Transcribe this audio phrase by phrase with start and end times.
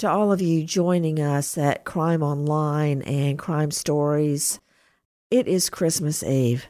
[0.00, 4.58] To all of you joining us at Crime Online and Crime Stories,
[5.30, 6.68] it is Christmas Eve,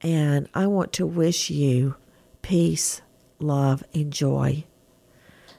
[0.00, 1.96] and I want to wish you
[2.40, 3.02] peace,
[3.38, 4.64] love, and joy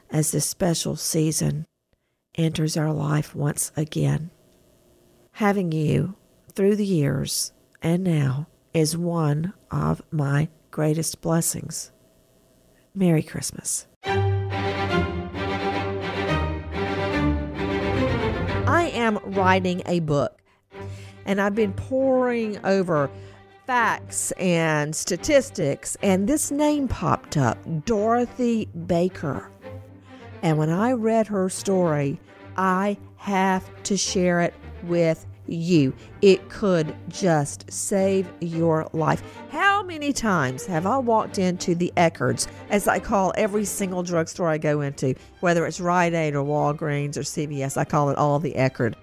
[0.10, 1.68] as this special season
[2.34, 4.32] enters our life once again.
[5.34, 6.16] Having you
[6.56, 7.54] through the years
[7.84, 11.92] and now is one of my greatest blessings.
[12.96, 13.86] Merry Christmas.
[18.96, 20.42] Am writing a book
[21.26, 23.10] and I've been poring over
[23.66, 29.50] facts and statistics, and this name popped up Dorothy Baker.
[30.44, 32.20] And when I read her story,
[32.56, 34.54] I have to share it
[34.84, 35.94] with you.
[36.22, 39.24] It could just save your life.
[39.50, 44.50] How many times have I walked into the Eckerds, as I call every single drugstore
[44.50, 48.40] I go into, whether it's Rite Aid or Walgreens or CVS, I call it all
[48.40, 48.96] the Eckerd.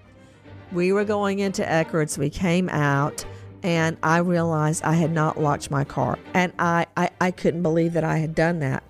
[0.71, 3.25] We were going into Eckerds, we came out,
[3.61, 6.19] and I realized I had not locked my car.
[6.33, 8.83] And I, I, I couldn't believe that I had done that.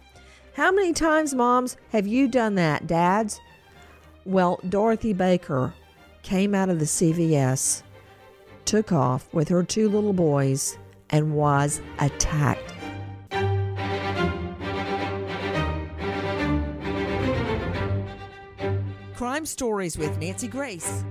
[0.55, 3.39] How many times, moms, have you done that, dads?
[4.25, 5.73] Well, Dorothy Baker
[6.23, 7.83] came out of the CVS,
[8.65, 10.77] took off with her two little boys,
[11.09, 12.73] and was attacked.
[19.15, 21.03] Crime Stories with Nancy Grace.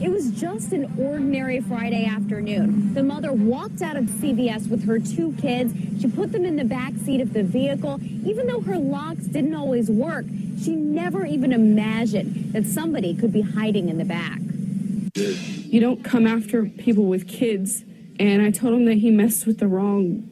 [0.00, 2.94] It was just an ordinary Friday afternoon.
[2.94, 5.74] The mother walked out of CVS with her two kids.
[6.00, 7.98] She put them in the back seat of the vehicle.
[8.24, 10.24] Even though her locks didn't always work,
[10.62, 14.40] she never even imagined that somebody could be hiding in the back.
[15.14, 17.84] You don't come after people with kids.
[18.18, 20.28] And I told him that he messed with the wrong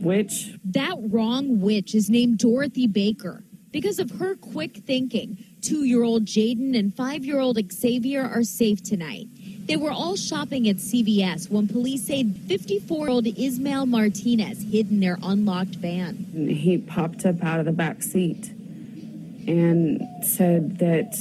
[0.00, 0.54] witch.
[0.64, 3.42] That wrong witch is named Dorothy Baker.
[3.72, 8.44] Because of her quick thinking, two year old Jaden and five year old Xavier are
[8.44, 9.26] safe tonight.
[9.66, 14.90] They were all shopping at CVS when police say 54 year old Ismail Martinez hid
[14.90, 16.14] in their unlocked van.
[16.34, 18.50] He popped up out of the back seat
[19.46, 21.14] and said that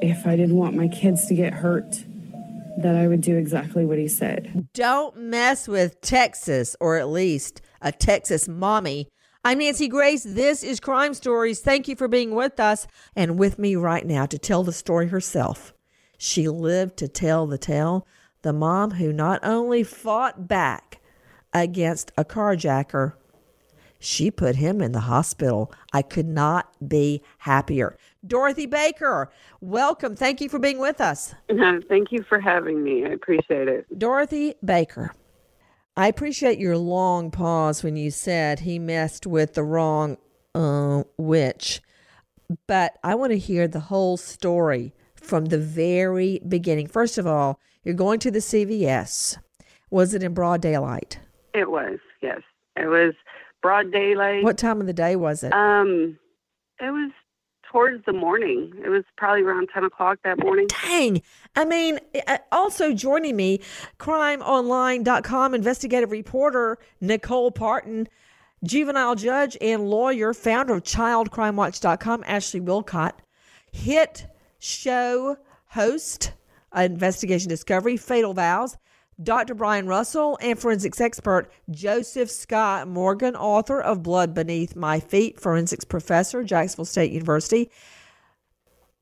[0.00, 2.04] if I didn't want my kids to get hurt,
[2.78, 4.68] that I would do exactly what he said.
[4.74, 9.08] Don't mess with Texas, or at least a Texas mommy
[9.46, 10.24] I'm Nancy Grace.
[10.24, 11.60] This is Crime Stories.
[11.60, 15.06] Thank you for being with us and with me right now to tell the story
[15.06, 15.72] herself.
[16.18, 18.06] She lived to tell the tale.
[18.42, 21.00] The mom who not only fought back
[21.52, 23.14] against a carjacker,
[23.98, 25.72] she put him in the hospital.
[25.92, 27.96] I could not be happier.
[28.26, 29.30] Dorothy Baker,
[29.60, 30.14] welcome.
[30.14, 31.34] Thank you for being with us.
[31.50, 33.04] No, thank you for having me.
[33.04, 33.98] I appreciate it.
[33.98, 35.12] Dorothy Baker
[35.98, 40.18] I appreciate your long pause when you said he messed with the wrong
[40.54, 41.80] uh, witch,
[42.66, 44.92] but I want to hear the whole story
[45.26, 46.86] from the very beginning.
[46.86, 49.38] First of all, you're going to the CVS.
[49.90, 51.18] Was it in broad daylight?
[51.54, 52.40] It was, yes.
[52.76, 53.14] It was
[53.62, 54.44] broad daylight.
[54.44, 55.52] What time of the day was it?
[55.52, 56.18] Um,
[56.80, 57.10] it was
[57.70, 58.72] towards the morning.
[58.84, 60.66] It was probably around 10 o'clock that morning.
[60.82, 61.22] Dang.
[61.54, 63.60] I mean, uh, also joining me,
[63.98, 68.06] crimeonline.com investigative reporter Nicole Partin,
[68.64, 73.12] juvenile judge and lawyer, founder of childcrimewatch.com, Ashley Willcott.
[73.72, 74.26] hit
[74.58, 75.36] show
[75.68, 76.32] host,
[76.76, 78.76] uh, Investigation Discovery, Fatal Vows,
[79.22, 79.54] Dr.
[79.54, 85.84] Brian Russell, and forensics expert Joseph Scott Morgan, author of Blood Beneath My Feet, forensics
[85.84, 87.70] professor, Jacksonville State University.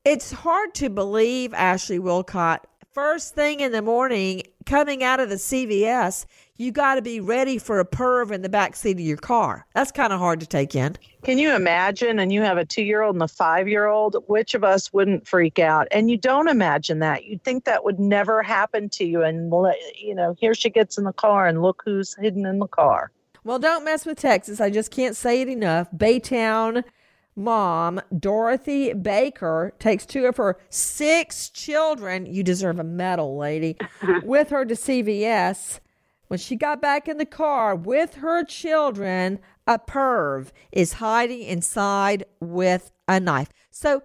[0.05, 2.59] It's hard to believe, Ashley Willcott,
[2.95, 6.25] first thing in the morning, coming out of the CVS,
[6.55, 9.67] you got to be ready for a perv in the back seat of your car.
[9.75, 10.95] That's kind of hard to take in.
[11.23, 12.19] Can you imagine?
[12.19, 14.15] And you have a two year old and a five year old.
[14.27, 15.89] Which of us wouldn't freak out?
[15.91, 17.25] And you don't imagine that.
[17.25, 19.23] You'd think that would never happen to you.
[19.23, 19.51] And,
[19.97, 23.11] you know, here she gets in the car and look who's hidden in the car.
[23.43, 24.61] Well, don't mess with Texas.
[24.61, 25.91] I just can't say it enough.
[25.91, 26.85] Baytown
[27.35, 32.25] mom, Dorothy Baker, takes two of her six children.
[32.25, 33.77] You deserve a medal, lady.
[34.23, 35.79] with her to CVS.
[36.27, 42.25] When she got back in the car with her children, a perv is hiding inside
[42.39, 43.49] with a knife.
[43.69, 44.01] So,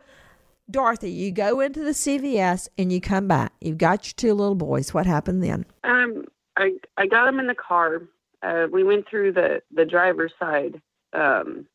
[0.70, 3.52] Dorothy, you go into the CVS and you come back.
[3.60, 4.92] You've got your two little boys.
[4.92, 5.64] What happened then?
[5.82, 6.26] Um,
[6.56, 8.02] I I got them in the car.
[8.42, 10.80] Uh, we went through the the driver's side
[11.12, 11.66] um,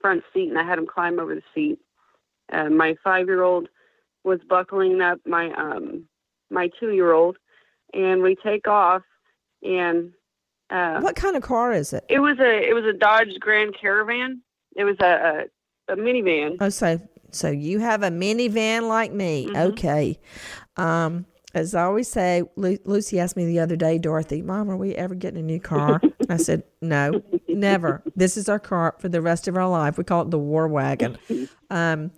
[0.00, 1.78] front seat, and I had him climb over the seat.
[2.52, 3.68] Uh, my five year old
[4.24, 6.06] was buckling up my um
[6.50, 7.36] my two year old,
[7.94, 9.02] and we take off.
[9.62, 10.12] And
[10.70, 12.04] uh, what kind of car is it?
[12.08, 14.42] It was a it was a Dodge Grand Caravan.
[14.76, 15.48] It was a
[15.88, 16.56] a, a minivan.
[16.60, 17.00] Oh, so
[17.30, 19.46] so you have a minivan like me?
[19.46, 19.56] Mm-hmm.
[19.56, 20.18] Okay.
[20.76, 24.76] Um, as I always say, Lu- Lucy asked me the other day, Dorothy, Mom, are
[24.76, 26.00] we ever getting a new car?
[26.28, 28.02] I said, No, never.
[28.14, 29.98] This is our car for the rest of our life.
[29.98, 31.18] We call it the War Wagon.
[31.70, 32.12] Um,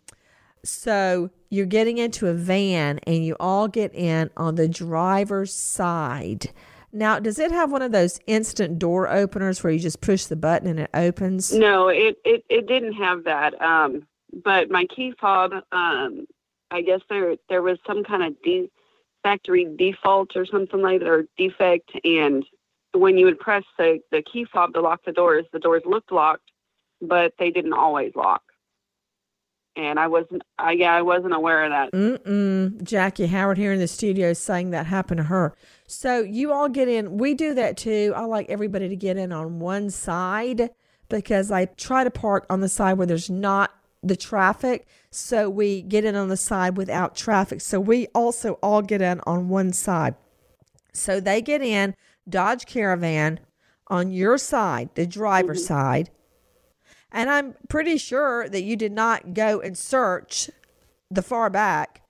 [0.64, 6.50] so you're getting into a van and you all get in on the driver's side.
[6.92, 10.36] Now, does it have one of those instant door openers where you just push the
[10.36, 11.52] button and it opens?
[11.52, 13.60] No, it it, it didn't have that.
[13.62, 14.06] Um,
[14.44, 16.26] but my key fob, um,
[16.70, 18.70] I guess there there was some kind of de-
[19.22, 22.44] factory default or something like that, or defect, and
[22.94, 26.12] when you would press the the key fob to lock the doors, the doors looked
[26.12, 26.50] locked,
[27.00, 28.42] but they didn't always lock.
[29.74, 31.92] And I wasn't, I, yeah, I wasn't aware of that.
[31.92, 32.82] Mm-mm.
[32.82, 35.56] Jackie Howard here in the studio saying that happened to her.
[35.86, 37.16] So you all get in.
[37.16, 38.12] We do that too.
[38.14, 40.68] I like everybody to get in on one side
[41.08, 43.70] because I try to park on the side where there's not
[44.02, 44.86] the traffic.
[45.14, 47.60] So we get in on the side without traffic.
[47.60, 50.14] So we also all get in on one side.
[50.94, 51.94] So they get in
[52.26, 53.38] Dodge Caravan
[53.88, 56.08] on your side, the driver's side.
[57.10, 60.48] And I'm pretty sure that you did not go and search
[61.10, 62.00] the far back.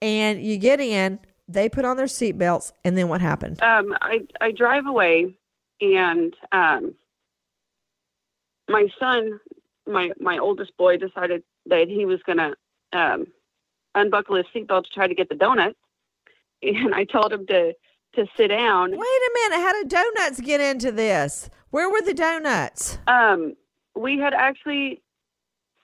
[0.00, 1.18] And you get in,
[1.48, 3.62] they put on their seatbelts, and then what happened?
[3.62, 5.36] Um, I I drive away,
[5.82, 6.94] and um,
[8.68, 9.40] my son,
[9.86, 12.54] my my oldest boy, decided that he was gonna
[12.92, 13.26] um,
[13.94, 15.74] unbuckle his seatbelt to try to get the donut,
[16.62, 17.74] and I told him to
[18.14, 18.90] to sit down.
[18.90, 21.50] Wait a minute, how did donuts get into this?
[21.70, 22.98] Where were the donuts?
[23.06, 23.54] Um,
[23.94, 25.02] we had actually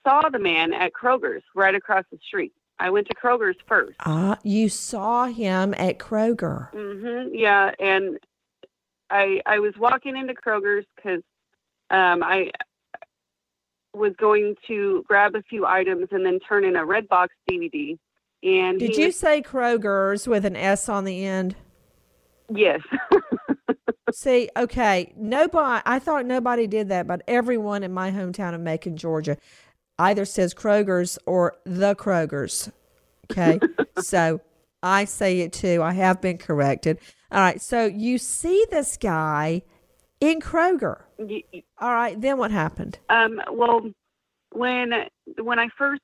[0.03, 2.53] saw the man at Kroger's right across the street.
[2.79, 3.95] I went to Kroger's first.
[4.05, 6.71] Ah, you saw him at Kroger.
[6.73, 7.33] Mm-hmm.
[7.33, 8.17] Yeah, and
[9.09, 11.21] I I was walking into Kroger's because
[11.89, 12.51] um, I
[13.95, 17.97] was going to grab a few items and then turn in a Redbox DVD.
[18.43, 21.55] And Did you was- say Kroger's with an S on the end?
[22.53, 22.81] Yes.
[24.13, 25.81] See, okay, nobody.
[25.85, 29.35] I thought nobody did that, but everyone in my hometown of Macon, Georgia,
[29.97, 32.71] either says Kroger's or the Kroger's.
[33.31, 33.59] Okay,
[33.99, 34.41] so
[34.83, 35.81] I say it too.
[35.81, 36.99] I have been corrected.
[37.31, 39.63] All right, so you see this guy
[40.29, 41.01] in Kroger.
[41.79, 42.99] All right, then what happened?
[43.09, 43.81] Um, well,
[44.51, 44.93] when
[45.37, 46.01] when I first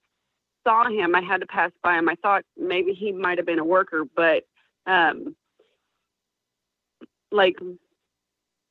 [0.66, 2.10] saw him, I had to pass by him.
[2.10, 4.44] I thought maybe he might have been a worker, but
[4.86, 5.36] um,
[7.32, 7.56] like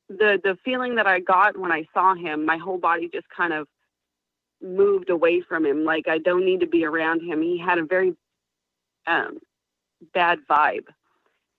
[0.09, 3.53] the the feeling that I got when I saw him, my whole body just kind
[3.53, 3.67] of
[4.61, 5.83] moved away from him.
[5.83, 7.41] Like I don't need to be around him.
[7.41, 8.15] He had a very
[9.07, 9.39] um,
[10.13, 10.85] bad vibe,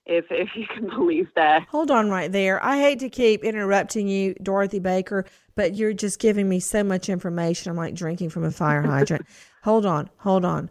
[0.07, 1.67] if if you can believe that.
[1.71, 2.63] Hold on right there.
[2.65, 7.09] I hate to keep interrupting you, Dorothy Baker, but you're just giving me so much
[7.09, 7.71] information.
[7.71, 9.27] I'm like drinking from a fire hydrant.
[9.63, 10.71] hold on, hold on.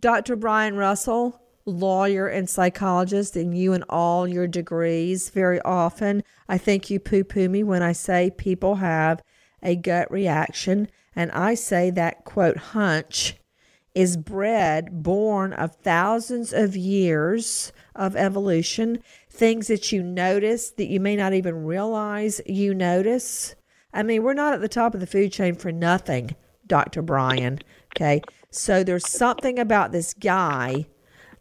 [0.00, 0.36] Dr.
[0.36, 6.90] Brian Russell, lawyer and psychologist, and you and all your degrees, very often I think
[6.90, 9.22] you poo poo me when I say people have
[9.62, 10.88] a gut reaction.
[11.14, 13.36] And I say that, quote, hunch
[14.00, 20.98] is bred, born of thousands of years of evolution, things that you notice that you
[20.98, 23.54] may not even realize you notice.
[23.92, 26.34] I mean, we're not at the top of the food chain for nothing,
[26.66, 27.02] Dr.
[27.02, 27.58] Brian.
[27.94, 28.22] Okay.
[28.50, 30.86] So there's something about this guy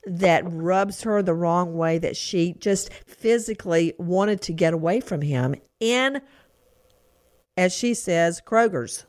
[0.06, 5.22] that rubs her the wrong way that she just physically wanted to get away from
[5.22, 6.22] him in,
[7.56, 9.06] as she says, Kroger's.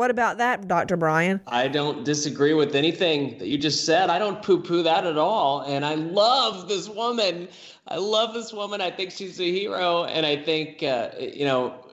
[0.00, 0.96] What about that, Dr.
[0.96, 1.42] Brian?
[1.46, 4.08] I don't disagree with anything that you just said.
[4.08, 5.60] I don't poo poo that at all.
[5.60, 7.48] And I love this woman.
[7.86, 8.80] I love this woman.
[8.80, 10.04] I think she's a hero.
[10.04, 11.84] And I think, uh, you know,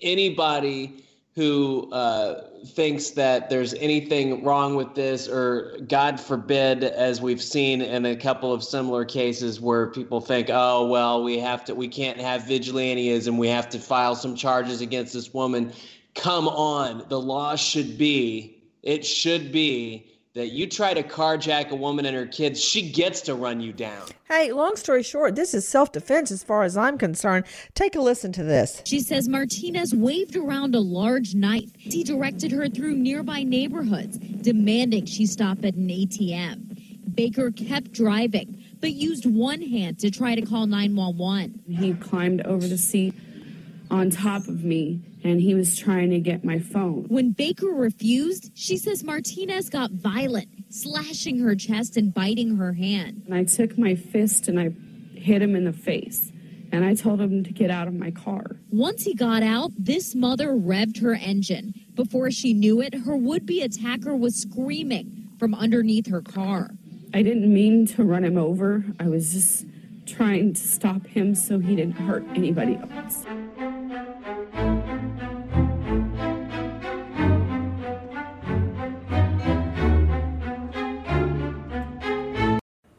[0.00, 1.02] anybody
[1.34, 7.82] who uh, thinks that there's anything wrong with this, or God forbid, as we've seen
[7.82, 11.88] in a couple of similar cases where people think, oh, well, we have to, we
[11.88, 15.72] can't have vigilantism, we have to file some charges against this woman.
[16.16, 20.06] Come on, the law should be, it should be
[20.36, 23.72] that you try to carjack a woman and her kids, she gets to run you
[23.72, 24.06] down.
[24.28, 27.46] Hey, long story short, this is self defense as far as I'm concerned.
[27.74, 28.82] Take a listen to this.
[28.84, 31.70] She says Martinez waved around a large knife.
[31.78, 37.14] He directed her through nearby neighborhoods, demanding she stop at an ATM.
[37.14, 41.62] Baker kept driving, but used one hand to try to call 911.
[41.66, 43.14] He climbed over the seat
[43.90, 47.04] on top of me and he was trying to get my phone.
[47.08, 53.22] When Baker refused, she says Martinez got violent, slashing her chest and biting her hand.
[53.26, 54.70] And I took my fist and I
[55.18, 56.32] hit him in the face.
[56.72, 58.56] And I told him to get out of my car.
[58.70, 61.72] Once he got out, this mother revved her engine.
[61.94, 66.72] Before she knew it, her would be attacker was screaming from underneath her car.
[67.14, 68.84] I didn't mean to run him over.
[68.98, 69.64] I was just
[70.06, 73.24] trying to stop him so he didn't hurt anybody else.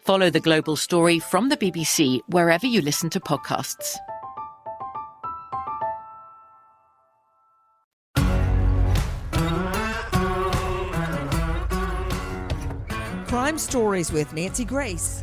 [0.00, 3.96] Follow the global story from the BBC wherever you listen to podcasts.
[13.28, 15.22] Crime Stories with Nancy Grace.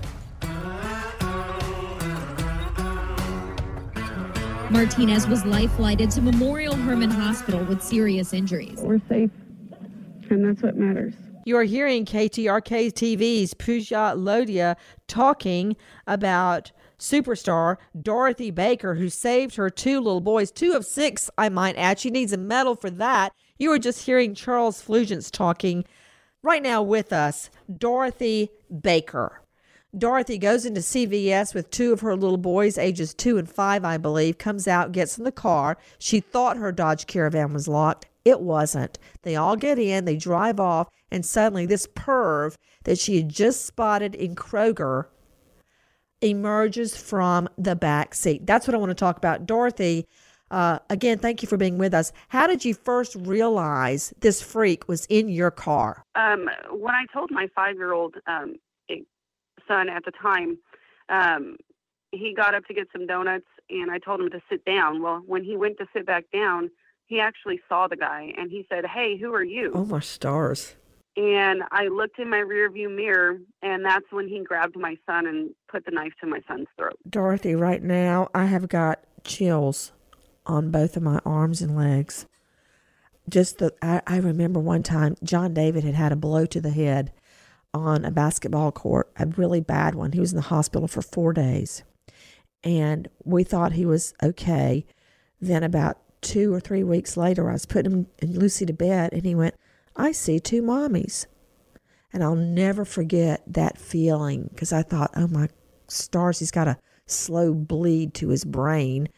[4.70, 8.80] Martinez was life flighted to Memorial Hermann Hospital with serious injuries.
[8.80, 9.32] We're safe,
[10.30, 11.14] and that's what matters.
[11.48, 14.76] You are hearing KTRK TV's Pooja Lodhia
[15.08, 21.48] talking about superstar Dorothy Baker, who saved her two little boys, two of six, I
[21.48, 22.00] might add.
[22.00, 23.32] She needs a medal for that.
[23.58, 25.86] You are just hearing Charles Flugents talking
[26.44, 28.50] right now with us, Dorothy
[28.82, 29.42] Baker.
[29.98, 33.96] Dorothy goes into CVS with two of her little boys, ages two and five, I
[33.96, 35.78] believe, comes out, gets in the car.
[35.98, 38.07] She thought her Dodge Caravan was locked.
[38.28, 39.00] It wasn't.
[39.22, 43.66] They all get in, they drive off, and suddenly this perv that she had just
[43.66, 45.06] spotted in Kroger
[46.20, 48.46] emerges from the back seat.
[48.46, 49.46] That's what I want to talk about.
[49.46, 50.08] Dorothy,
[50.52, 52.12] uh, again, thank you for being with us.
[52.28, 56.04] How did you first realize this freak was in your car?
[56.16, 58.56] Um, when I told my five-year-old um,
[59.70, 60.58] son at the time,
[61.08, 61.56] um,
[62.12, 65.02] he got up to get some donuts, and I told him to sit down.
[65.02, 66.72] Well, when he went to sit back down,
[67.08, 70.76] he actually saw the guy, and he said, "Hey, who are you?" Oh my stars!
[71.16, 75.50] And I looked in my rearview mirror, and that's when he grabbed my son and
[75.68, 77.00] put the knife to my son's throat.
[77.10, 79.94] Dorothy, right now I have got chills
[80.46, 82.28] on both of my arms and legs.
[83.28, 86.70] Just the I, I remember one time John David had had a blow to the
[86.70, 87.12] head
[87.74, 90.12] on a basketball court, a really bad one.
[90.12, 91.84] He was in the hospital for four days,
[92.64, 94.86] and we thought he was okay.
[95.42, 99.14] Then about two or three weeks later, I was putting him and Lucy to bed,
[99.14, 99.56] and he went,
[99.96, 101.26] "I see two mommies,"
[102.12, 105.50] and I'll never forget that feeling because I thought, "Oh my
[105.88, 109.10] stars, he's got a slow bleed to his brain."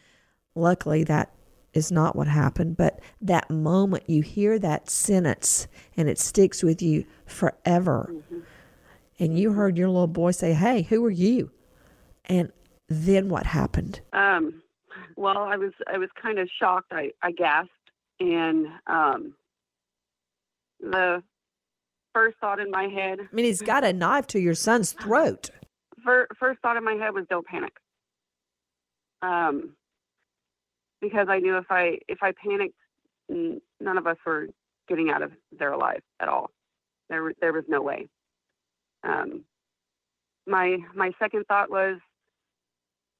[0.54, 1.32] Luckily, that
[1.72, 6.82] is not what happened, but that moment you hear that sentence and it sticks with
[6.82, 8.10] you forever.
[8.12, 8.40] Mm-hmm.
[9.18, 11.50] And you heard your little boy say, Hey, who are you?
[12.24, 12.50] And
[12.88, 14.00] then what happened?
[14.12, 14.62] Um,
[15.20, 16.92] well, I was I was kind of shocked.
[16.92, 17.70] I, I gasped
[18.20, 19.34] and um,
[20.80, 21.22] the
[22.14, 25.50] first thought in my head I mean he's got a knife to your son's throat.
[26.04, 27.74] First thought in my head was don't panic.
[29.20, 29.74] Um
[31.02, 32.74] because I knew if I if I panicked,
[33.28, 34.48] none of us were
[34.88, 36.50] getting out of there alive at all.
[37.10, 38.08] There there was no way.
[39.04, 39.44] Um,
[40.46, 41.98] my my second thought was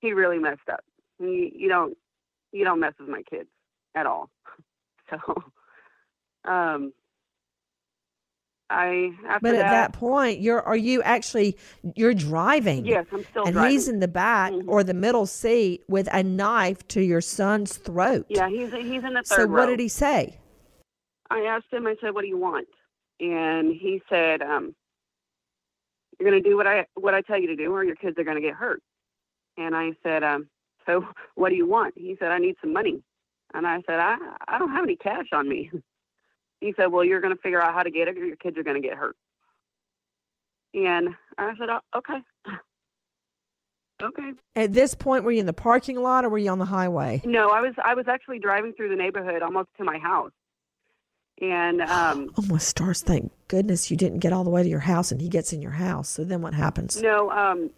[0.00, 0.82] he really messed up.
[1.20, 1.96] You, you don't
[2.52, 3.48] you don't mess with my kids
[3.94, 4.30] at all.
[5.10, 5.42] So
[6.48, 6.92] um,
[8.70, 9.10] I
[9.42, 11.58] but at that, that, point, you're are you actually
[11.96, 12.86] you're driving?
[12.86, 13.72] Yes, I'm still and driving.
[13.72, 14.70] he's in the back mm-hmm.
[14.70, 18.26] or the middle seat with a knife to your son's throat.
[18.28, 19.36] Yeah, he's he's in the third.
[19.36, 19.60] So row.
[19.62, 20.38] what did he say?
[21.30, 21.88] I asked him.
[21.88, 22.68] I said, "What do you want?"
[23.18, 24.74] And he said, um,
[26.20, 28.16] "You're going to do what I what I tell you to do, or your kids
[28.18, 28.82] are going to get hurt."
[29.56, 30.48] And I said, um,
[30.86, 33.02] "So what do you want?" He said, "I need some money."
[33.54, 34.16] And I said, "I
[34.48, 35.70] I don't have any cash on me."
[36.60, 38.58] He said, Well, you're going to figure out how to get it or your kids
[38.58, 39.16] are going to get hurt.
[40.74, 42.18] And I said, oh, Okay.
[44.02, 44.32] Okay.
[44.56, 47.20] At this point, were you in the parking lot or were you on the highway?
[47.22, 47.74] No, I was.
[47.84, 50.32] I was actually driving through the neighborhood, almost to my house.
[51.42, 53.02] And um, oh my stars!
[53.02, 55.60] Thank goodness you didn't get all the way to your house, and he gets in
[55.60, 56.08] your house.
[56.08, 57.02] So then, what happens?
[57.02, 57.68] No, um,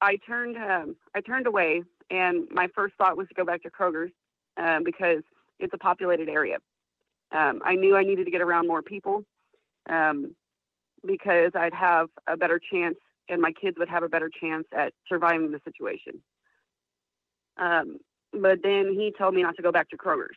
[0.00, 0.56] I turned.
[0.56, 4.12] Um, I turned away, and my first thought was to go back to Kroger's
[4.56, 5.22] um, because
[5.58, 6.58] it's a populated area
[7.32, 9.24] um, I knew I needed to get around more people
[9.88, 10.34] um,
[11.06, 12.96] because I'd have a better chance,
[13.28, 16.20] and my kids would have a better chance at surviving the situation.
[17.56, 17.98] Um,
[18.32, 20.36] but then he told me not to go back to Kroger's.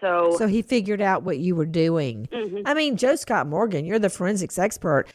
[0.00, 2.28] So, so he figured out what you were doing.
[2.32, 2.62] Mm-hmm.
[2.66, 5.06] I mean, Joe Scott Morgan, you're the forensics expert.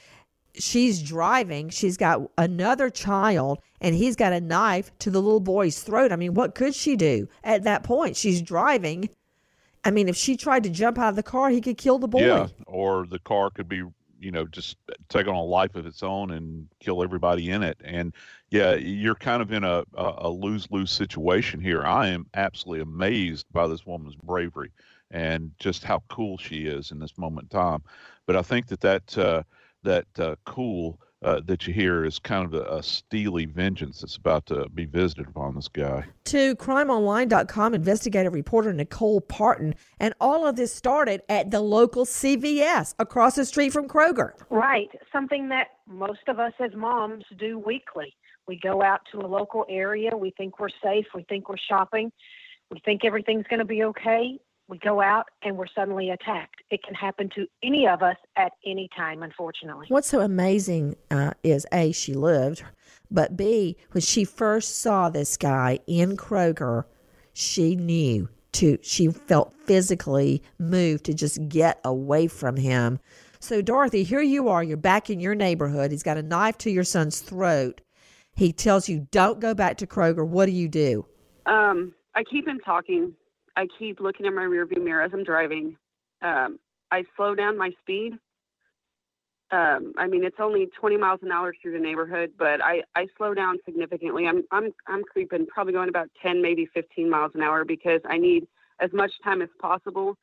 [0.56, 1.70] She's driving.
[1.70, 6.12] She's got another child, and he's got a knife to the little boy's throat.
[6.12, 8.18] I mean, what could she do at that point?
[8.18, 9.10] She's driving
[9.84, 12.08] I mean, if she tried to jump out of the car, he could kill the
[12.08, 12.26] boy.
[12.26, 13.84] Yeah, or the car could be,
[14.20, 14.78] you know, just
[15.10, 17.78] take on a life of its own and kill everybody in it.
[17.84, 18.14] And
[18.50, 21.84] yeah, you're kind of in a, a lose lose situation here.
[21.84, 24.72] I am absolutely amazed by this woman's bravery
[25.10, 27.84] and just how cool she is in this moment in time.
[28.28, 29.44] But I think that that uh,
[29.84, 34.16] that uh, cool uh, that you hear is kind of a, a, steely vengeance that's
[34.16, 36.04] about to be visited upon this guy.
[36.26, 42.96] To crimeonline.com investigative reporter Nicole Partin, and all of this started at the local CVS
[42.98, 44.32] across the street from Kroger.
[44.50, 48.16] Right, something that most of us as moms do weekly.
[48.48, 52.12] We go out to a local area, we think we're safe, we think we're shopping,
[52.72, 54.40] we think everything's going to be okay,
[54.72, 56.62] we go out and we're suddenly attacked.
[56.72, 59.88] It can happen to any of us at any time, unfortunately.
[59.90, 62.64] What's so amazing uh, is A, she lived,
[63.12, 66.86] but B, when she first saw this guy in Kroger,
[67.34, 73.00] she knew to, she felt physically moved to just get away from him.
[73.42, 74.64] So, Dorothy, here you are.
[74.64, 75.92] You're back in your neighborhood.
[75.92, 77.82] He's got a knife to your son's throat.
[78.36, 80.26] He tells you, don't go back to Kroger.
[80.26, 81.06] What do you do?
[81.46, 83.14] Um, I keep him talking
[83.56, 85.76] I keep looking in my rearview mirror as I'm driving.
[86.22, 86.60] Um,
[86.92, 88.14] I slow down my speed.
[89.52, 93.08] Um, I mean, it's only 20 miles an hour through the neighborhood, but I, I
[93.18, 94.26] slow down significantly.
[94.26, 98.18] I'm, I'm, I'm creeping, probably going about 10, maybe 15 miles an hour because I
[98.18, 98.48] need
[98.80, 100.18] as much time as possible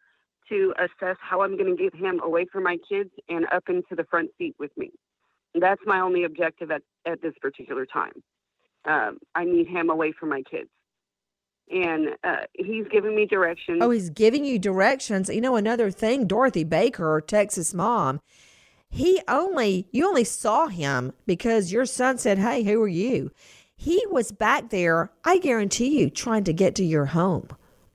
[0.48, 3.94] to assess how I'm going to get him away from my kids and up into
[3.94, 4.90] the front seat with me.
[5.54, 8.12] That's my only objective at, at this particular time.
[8.86, 10.70] Um, I need him away from my kids
[11.70, 13.78] and uh, he's giving me directions.
[13.82, 15.28] Oh, he's giving you directions.
[15.28, 18.20] You know, another thing, Dorothy Baker, Texas mom,
[18.90, 23.30] he only, you only saw him because your son said, Hey, who are you?
[23.76, 27.48] He was back there, I guarantee you, trying to get to your home.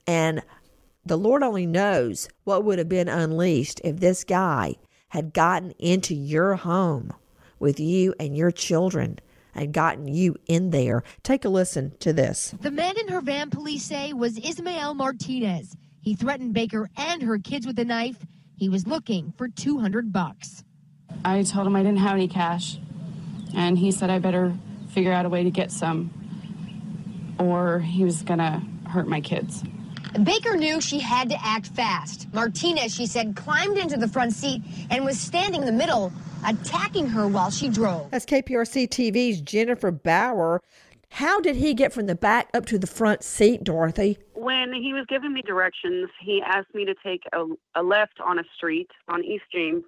[0.06, 0.42] And
[1.04, 4.76] the Lord only knows what would have been unleashed if this guy
[5.08, 7.12] had gotten into your home
[7.58, 9.18] with you and your children.
[9.54, 11.02] And gotten you in there.
[11.22, 12.54] Take a listen to this.
[12.60, 15.76] The man in her van, police say, was Ismael Martinez.
[16.00, 18.18] He threatened Baker and her kids with a knife.
[18.56, 20.64] He was looking for 200 bucks.
[21.24, 22.78] I told him I didn't have any cash,
[23.54, 24.54] and he said I better
[24.90, 26.10] figure out a way to get some,
[27.38, 29.62] or he was gonna hurt my kids.
[30.22, 32.32] Baker knew she had to act fast.
[32.32, 36.12] Martinez, she said, climbed into the front seat and was standing in the middle,
[36.46, 38.10] attacking her while she drove.
[38.10, 40.60] That's KPRC TV's Jennifer Bauer.
[41.10, 44.18] How did he get from the back up to the front seat, Dorothy?
[44.34, 47.44] When he was giving me directions, he asked me to take a,
[47.76, 49.84] a left on a street on East James.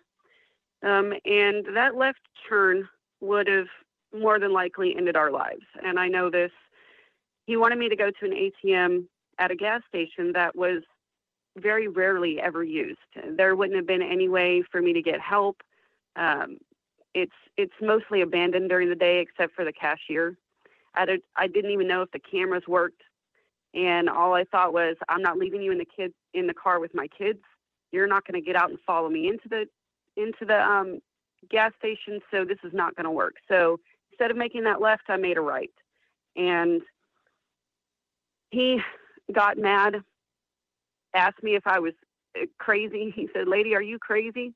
[0.84, 2.88] Um, and that left turn
[3.20, 3.66] would have
[4.14, 5.64] more than likely ended our lives.
[5.82, 6.52] And I know this.
[7.46, 9.06] He wanted me to go to an ATM
[9.38, 10.82] at a gas station that was
[11.58, 12.98] very rarely ever used.
[13.36, 15.56] There wouldn't have been any way for me to get help.
[16.16, 16.58] Um,
[17.14, 20.36] it's it's mostly abandoned during the day, except for the cashier.
[20.94, 23.02] I, did, I didn't even know if the cameras worked,
[23.74, 26.80] and all I thought was, I'm not leaving you in the kid in the car
[26.80, 27.40] with my kids.
[27.92, 29.66] You're not going to get out and follow me into the
[30.16, 31.00] into the um,
[31.50, 33.34] gas station, so this is not going to work.
[33.48, 33.78] So
[34.10, 35.72] instead of making that left, I made a right,
[36.34, 36.82] and
[38.50, 38.80] he
[39.32, 39.96] got mad,
[41.14, 41.94] asked me if I was
[42.40, 43.12] uh, crazy.
[43.14, 44.54] He said, Lady, are you crazy?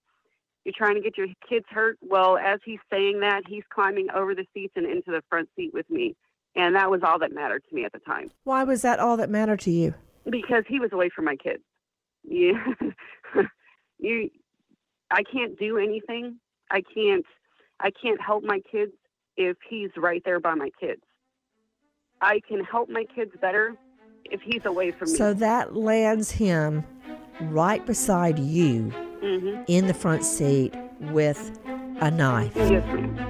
[0.70, 1.98] You're trying to get your kids hurt?
[2.00, 5.72] Well, as he's saying that, he's climbing over the seats and into the front seat
[5.74, 6.14] with me.
[6.54, 8.30] And that was all that mattered to me at the time.
[8.44, 9.94] Why was that all that mattered to you?
[10.30, 11.62] Because he was away from my kids.
[12.22, 12.52] Yeah.
[13.98, 14.30] you
[15.11, 16.38] I can't do anything.
[16.70, 17.26] I can't
[17.80, 18.92] I can't help my kids
[19.37, 21.02] if he's right there by my kids.
[22.20, 23.74] I can help my kids better
[24.24, 25.16] if he's away from me.
[25.16, 26.85] So that lands him
[27.40, 29.62] right beside you mm-hmm.
[29.66, 31.59] in the front seat with
[32.00, 32.52] a knife.
[32.56, 33.29] Yes, ma'am.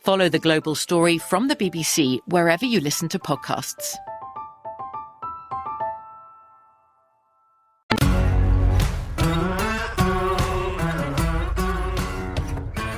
[0.00, 3.96] Follow the global story from the BBC wherever you listen to podcasts.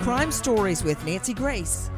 [0.05, 1.91] Crime Stories with Nancy Grace.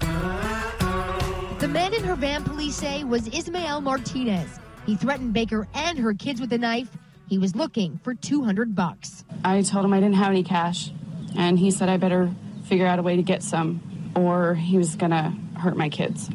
[0.00, 4.48] The man in her van, police say, was Ismael Martinez.
[4.86, 6.88] He threatened Baker and her kids with a knife.
[7.28, 9.24] He was looking for 200 bucks.
[9.44, 10.90] I told him I didn't have any cash,
[11.36, 12.30] and he said I better
[12.64, 13.82] figure out a way to get some,
[14.18, 16.30] or he was gonna hurt my kids.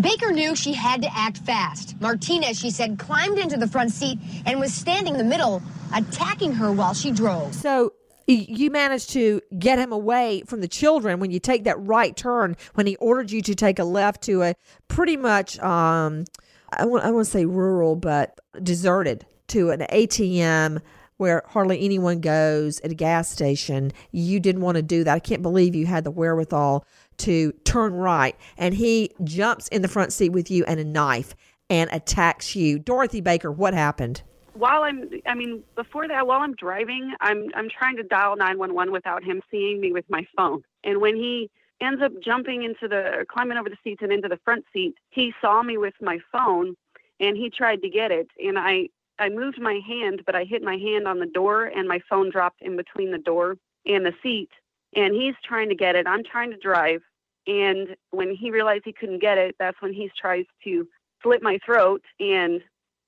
[0.00, 2.00] Baker knew she had to act fast.
[2.00, 5.62] Martinez, she said, climbed into the front seat and was standing in the middle,
[5.94, 7.54] attacking her while she drove.
[7.54, 7.92] So
[8.26, 12.56] you managed to get him away from the children when you take that right turn
[12.74, 14.54] when he ordered you to take a left to a
[14.88, 16.24] pretty much um
[16.72, 20.80] I want I want to say rural but deserted to an ATM
[21.18, 23.92] where hardly anyone goes at a gas station.
[24.10, 25.14] You didn't want to do that.
[25.14, 26.86] I can't believe you had the wherewithal
[27.18, 31.34] to turn right and he jumps in the front seat with you and a knife
[31.70, 32.78] and attacks you.
[32.78, 34.22] Dorothy Baker, what happened?
[34.54, 38.92] While I'm, I mean, before that, while I'm driving, I'm I'm trying to dial 911
[38.92, 40.62] without him seeing me with my phone.
[40.84, 44.38] And when he ends up jumping into the, climbing over the seats and into the
[44.44, 46.76] front seat, he saw me with my phone,
[47.18, 50.62] and he tried to get it, and I I moved my hand, but I hit
[50.62, 54.12] my hand on the door, and my phone dropped in between the door and the
[54.22, 54.50] seat.
[54.94, 56.06] And he's trying to get it.
[56.06, 57.00] I'm trying to drive,
[57.46, 60.86] and when he realized he couldn't get it, that's when he tries to
[61.22, 62.60] slit my throat, and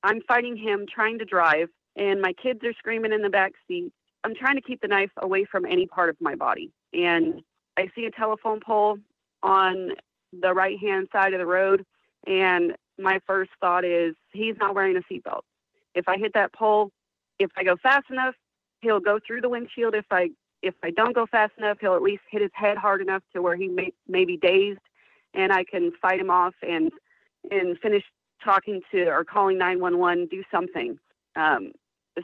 [0.03, 3.93] I'm fighting him trying to drive, and my kids are screaming in the back seat.
[4.25, 7.43] I'm trying to keep the knife away from any part of my body, and
[7.77, 8.99] I see a telephone pole
[9.43, 9.91] on
[10.33, 11.85] the right hand side of the road,
[12.27, 15.43] and my first thought is he's not wearing a seatbelt.
[15.95, 16.91] If I hit that pole,
[17.39, 18.35] if I go fast enough,
[18.81, 19.95] he'll go through the windshield.
[19.95, 20.31] If I
[20.65, 23.43] if I don't go fast enough, he'll at least hit his head hard enough to
[23.43, 24.81] where he may, may be dazed,
[25.35, 26.91] and I can fight him off and
[27.51, 28.03] and finish
[28.43, 30.99] talking to or calling 911, do something.
[31.37, 31.73] Um,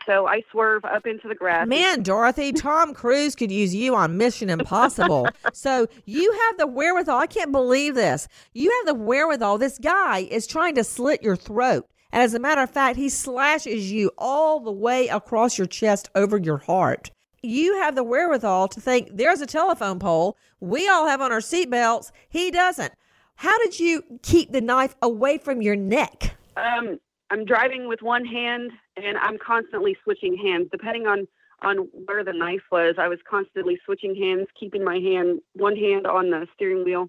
[0.07, 1.67] so I swerve up into the grass.
[1.67, 5.29] Man, Dorothy, Tom Cruise could use you on Mission Impossible.
[5.53, 7.19] so you have the wherewithal.
[7.19, 8.29] I can't believe this.
[8.55, 9.59] You have the wherewithal.
[9.59, 11.87] This guy is trying to slit your throat.
[12.13, 16.09] And as a matter of fact, he slashes you all the way across your chest
[16.15, 17.11] over your heart.
[17.43, 20.37] You have the wherewithal to think there's a telephone pole.
[20.61, 22.11] We all have on our seatbelts.
[22.29, 22.93] He doesn't.
[23.37, 26.37] How did you keep the knife away from your neck?
[26.57, 26.99] Um,
[27.31, 31.27] I'm driving with one hand, and I'm constantly switching hands depending on
[31.63, 32.95] on where the knife was.
[32.99, 37.09] I was constantly switching hands, keeping my hand one hand on the steering wheel,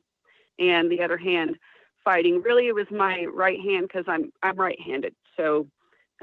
[0.59, 1.57] and the other hand
[2.03, 2.41] fighting.
[2.41, 5.67] Really, it was my right hand because I'm I'm right-handed, so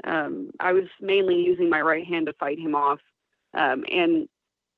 [0.03, 2.99] um, I was mainly using my right hand to fight him off,
[3.53, 4.27] um, and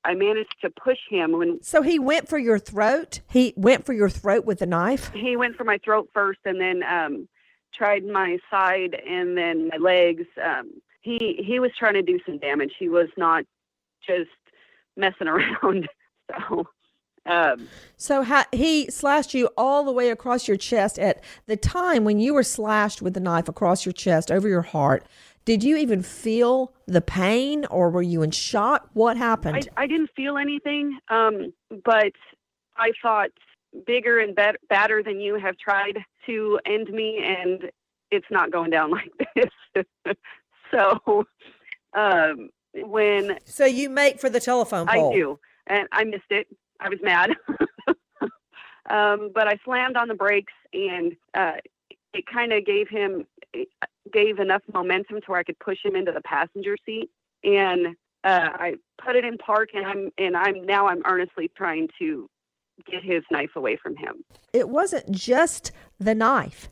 [0.04, 1.62] I managed to push him when.
[1.62, 3.20] So he went for your throat.
[3.28, 5.12] He went for your throat with the knife.
[5.14, 7.28] He went for my throat first, and then um,
[7.74, 10.26] tried my side and then my legs.
[10.42, 12.72] Um, he he was trying to do some damage.
[12.78, 13.44] He was not
[14.06, 14.30] just
[14.96, 15.88] messing around.
[16.30, 16.66] So.
[17.24, 22.02] Um, so ha- he slashed you all the way across your chest at the time
[22.02, 25.06] when you were slashed with the knife across your chest over your heart.
[25.44, 28.88] Did you even feel the pain or were you in shock?
[28.92, 29.68] What happened?
[29.76, 31.52] I, I didn't feel anything, um,
[31.84, 32.12] but
[32.76, 33.30] I thought
[33.86, 37.70] bigger and bet- badder than you have tried to end me, and
[38.10, 39.84] it's not going down like this.
[40.70, 41.26] so
[41.94, 45.12] um, when so you make for the telephone pole.
[45.12, 46.46] I do, and I missed it.
[46.80, 47.30] I was mad,
[48.90, 51.54] um, but I slammed on the brakes, and uh,
[52.12, 53.26] it kind of gave him
[54.12, 57.10] gave enough momentum to where I could push him into the passenger seat,
[57.44, 57.88] and
[58.24, 62.28] uh, I put it in park, and I'm and I'm now I'm earnestly trying to
[62.90, 64.24] get his knife away from him.
[64.52, 66.68] It wasn't just the knife.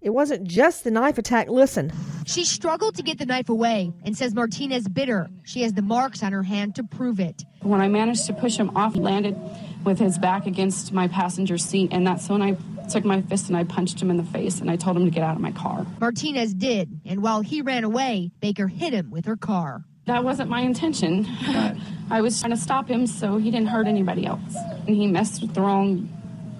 [0.00, 1.48] It wasn't just the knife attack.
[1.48, 1.92] Listen.
[2.26, 5.28] She struggled to get the knife away and says Martinez bit her.
[5.42, 7.42] She has the marks on her hand to prove it.
[7.62, 9.38] When I managed to push him off, he landed
[9.84, 12.56] with his back against my passenger seat, and that's when I
[12.90, 15.10] took my fist and I punched him in the face and I told him to
[15.10, 15.86] get out of my car.
[16.00, 19.84] Martinez did, and while he ran away, Baker hit him with her car.
[20.06, 21.26] That wasn't my intention.
[22.10, 24.56] I was trying to stop him so he didn't hurt anybody else.
[24.86, 26.08] And he messed with the wrong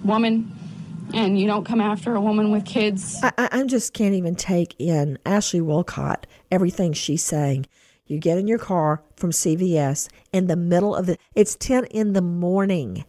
[0.03, 0.55] woman.
[1.13, 3.19] And you don't come after a woman with kids.
[3.21, 7.65] I, I just can't even take in Ashley Willcott, everything she's saying.
[8.05, 12.13] You get in your car from CVS in the middle of the, it's 10 in
[12.13, 13.03] the morning,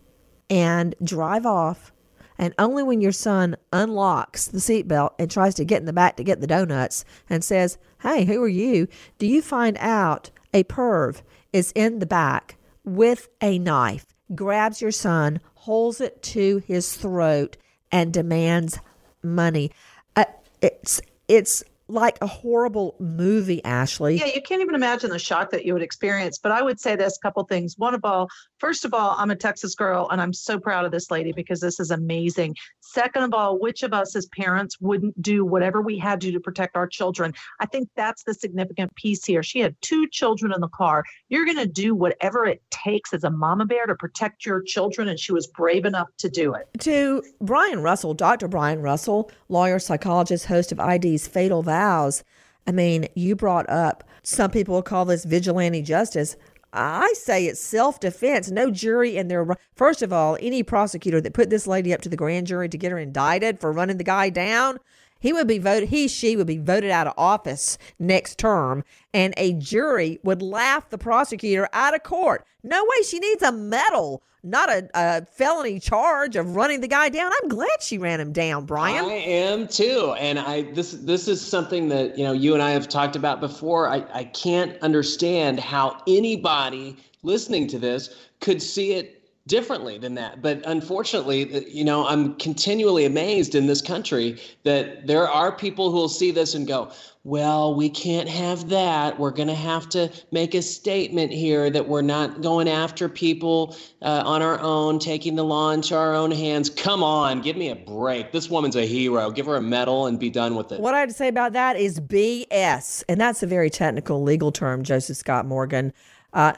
[0.51, 1.93] and drive off.
[2.39, 6.17] And only when your son unlocks the seatbelt and tries to get in the back
[6.17, 8.89] to get the donuts and says, Hey, who are you?
[9.19, 14.91] Do you find out a perv is in the back with a knife, grabs your
[14.91, 17.57] son, holds it to his throat,
[17.91, 18.79] and demands
[19.23, 19.71] money.
[20.17, 20.25] Uh,
[20.61, 24.17] it's it's like a horrible movie, Ashley.
[24.17, 26.39] Yeah, you can't even imagine the shock that you would experience.
[26.39, 27.75] But I would say this a couple things.
[27.77, 28.29] One of all,
[28.63, 31.59] first of all, I'm a Texas girl and I'm so proud of this lady because
[31.59, 32.55] this is amazing.
[32.81, 36.39] Second of all, which of us as parents wouldn't do whatever we had to to
[36.39, 37.35] protect our children?
[37.59, 39.43] I think that's the significant piece here.
[39.43, 41.03] She had two children in the car.
[41.29, 45.09] You're going to do whatever it takes as a mama bear to protect your children,
[45.09, 46.69] and she was brave enough to do it.
[46.83, 48.47] To Brian Russell, Dr.
[48.47, 52.23] Brian Russell, lawyer, psychologist, host of ID's Fatal Vows.
[52.69, 56.37] I mean, you brought up some people call this vigilante justice.
[56.73, 58.51] I say it's self defense.
[58.51, 62.09] No jury in their first of all, any prosecutor that put this lady up to
[62.09, 64.79] the grand jury to get her indicted for running the guy down,
[65.21, 69.35] he would be voted he she would be voted out of office next term and
[69.37, 72.45] a jury would laugh the prosecutor out of court.
[72.63, 77.09] No way she needs a medal, not a, a felony charge of running the guy
[77.09, 77.31] down.
[77.43, 79.05] I'm glad she ran him down, Brian.
[79.05, 82.71] I am too, and I this this is something that you know you and I
[82.71, 83.89] have talked about before.
[83.89, 90.41] I I can't understand how anybody listening to this could see it differently than that.
[90.41, 95.97] But unfortunately, you know, I'm continually amazed in this country that there are people who
[95.97, 96.93] will see this and go,
[97.25, 99.17] well, we can't have that.
[99.17, 103.77] We're going to have to make a statement here that we're not going after people
[104.03, 106.69] uh, on our own, taking the law into our own hands.
[106.69, 108.33] Come on, give me a break.
[108.33, 109.31] This woman's a hero.
[109.31, 110.81] Give her a medal and be done with it.
[110.81, 113.05] What I have to say about that is BS.
[113.09, 115.93] And that's a very technical legal term, Joseph Scott Morgan.
[116.33, 116.55] Uh,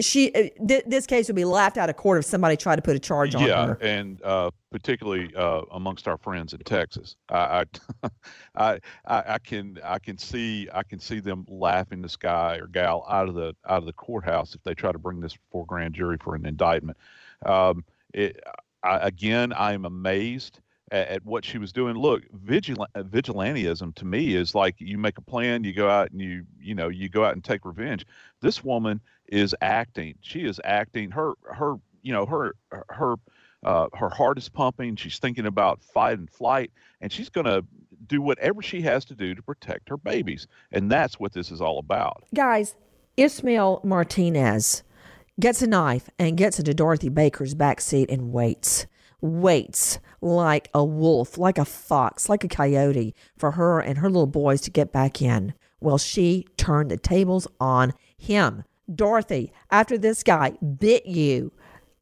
[0.00, 2.82] she uh, th- this case would be laughed out of court if somebody tried to
[2.82, 3.78] put a charge on yeah, her.
[3.80, 7.64] and uh, particularly uh, amongst our friends in Texas, I,
[8.02, 8.10] I,
[8.56, 13.06] I, I can I can see I can see them laughing this guy or gal
[13.08, 15.94] out of the out of the courthouse if they try to bring this before grand
[15.94, 16.98] jury for an indictment.
[17.46, 18.40] Um, it,
[18.82, 20.60] I, again, I am amazed
[20.90, 21.96] at, at, what she was doing.
[21.96, 26.20] Look, vigil- vigilantism to me is like you make a plan, you go out and
[26.20, 28.06] you you know you go out and take revenge.
[28.40, 30.14] This woman is acting.
[30.20, 31.10] She is acting.
[31.10, 32.54] Her her you know her
[32.90, 33.16] her
[33.64, 34.96] uh, her heart is pumping.
[34.96, 36.70] She's thinking about fight and flight,
[37.00, 37.64] and she's going to
[38.06, 40.46] do whatever she has to do to protect her babies.
[40.72, 42.24] And that's what this is all about.
[42.34, 42.76] Guys,
[43.16, 44.84] Ismael Martinez
[45.40, 48.86] gets a knife and gets into Dorothy Baker's back seat and waits.
[49.20, 54.26] Waits like a wolf, like a fox, like a coyote for her and her little
[54.26, 55.54] boys to get back in.
[55.80, 58.64] Well, she turned the tables on him.
[58.92, 61.52] Dorothy, after this guy bit you,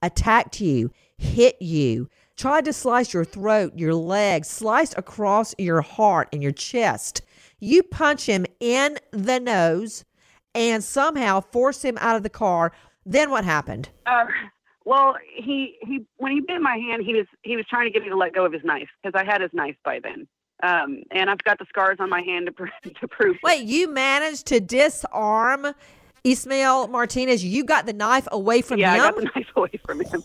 [0.02, 6.28] attacked you, hit you, tried to slice your throat, your legs, sliced across your heart
[6.32, 7.22] and your chest,
[7.58, 10.04] you punch him in the nose
[10.54, 12.72] and somehow force him out of the car.
[13.04, 13.88] Then what happened?
[14.06, 14.26] Uh,
[14.86, 18.02] well, he he when he bit my hand, he was he was trying to get
[18.02, 20.26] me to let go of his knife because I had his knife by then.
[20.62, 23.36] Um, and I've got the scars on my hand to, pr- to prove.
[23.42, 23.66] Wait, it.
[23.66, 25.74] you managed to disarm
[26.26, 28.96] Ismael Martinez, you got the knife away from yeah, him.
[28.96, 30.22] Yeah, I got the knife away from him,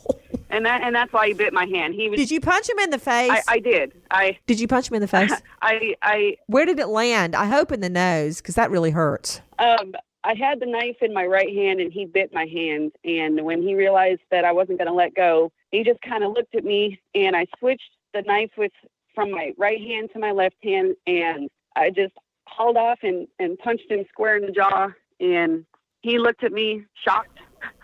[0.50, 1.95] and that and that's why he bit my hand.
[1.95, 2.17] He was.
[2.17, 3.32] Did you punch him in the face?
[3.32, 3.93] I, I did.
[4.10, 4.60] I did.
[4.60, 5.32] You punch him in the face?
[5.62, 6.38] I I.
[6.47, 7.36] Where did it land?
[7.36, 9.41] I hope in the nose because that really hurts.
[9.60, 12.91] Um, I had the knife in my right hand, and he bit my hand.
[13.03, 16.34] And when he realized that I wasn't going to let go, he just kind of
[16.34, 18.71] looked at me, and I switched the knife with
[19.15, 22.13] from my right hand to my left hand, and I just
[22.47, 24.89] hauled off and and punched him square in the jaw
[25.21, 25.65] and
[26.01, 27.39] he looked at me shocked.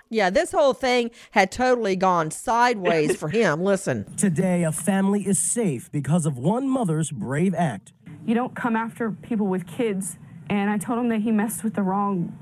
[0.10, 3.62] Yeah, this whole thing had totally gone sideways for him.
[3.64, 4.06] Listen.
[4.16, 7.94] Today, a family is safe because of one mother's brave act.
[8.26, 10.18] You don't come after people with kids.
[10.50, 12.38] And I told him that he messed with the wrong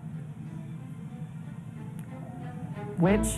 [3.00, 3.38] witch.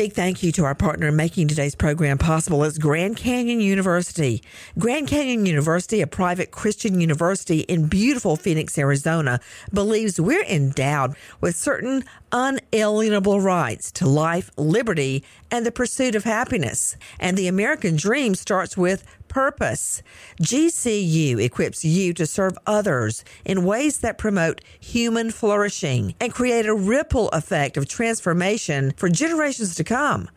[0.00, 4.42] Big thank you to our partner in making today's program possible is Grand Canyon University.
[4.78, 9.40] Grand Canyon University, a private Christian university in beautiful Phoenix, Arizona,
[9.74, 12.02] believes we're endowed with certain
[12.32, 16.96] unalienable rights to life, liberty, and the pursuit of happiness.
[17.18, 20.02] And the American dream starts with purpose.
[20.42, 26.74] GCU equips you to serve others in ways that promote human flourishing and create a
[26.74, 30.28] ripple effect of transformation for generations to come.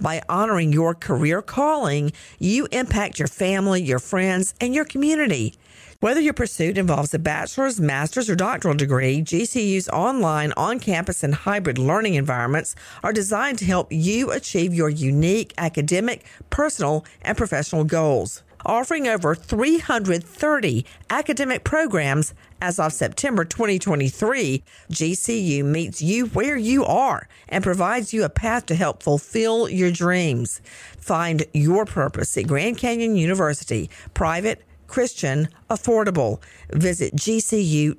[0.00, 5.54] By honoring your career calling, you impact your family, your friends, and your community.
[6.00, 11.34] Whether your pursuit involves a bachelor's, master's, or doctoral degree, GCU's online, on campus, and
[11.34, 17.82] hybrid learning environments are designed to help you achieve your unique academic, personal, and professional
[17.82, 18.44] goals.
[18.66, 27.28] Offering over 330 academic programs as of September 2023, GCU meets you where you are
[27.48, 30.60] and provides you a path to help fulfill your dreams.
[30.98, 36.42] Find your purpose at Grand Canyon University, private, Christian, affordable.
[36.70, 37.98] Visit gcu.edu.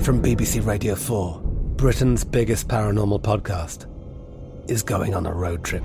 [0.00, 1.40] From BBC Radio 4,
[1.76, 3.86] Britain's biggest paranormal podcast
[4.68, 5.84] is going on a road trip.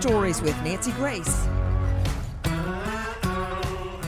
[0.00, 1.48] Stories with Nancy Grace.